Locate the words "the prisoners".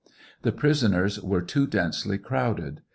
0.41-1.21